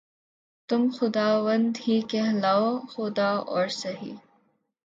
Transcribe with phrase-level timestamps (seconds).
[0.69, 4.13] تم خداوند ہی کہلاؤ‘ خدا اور سہی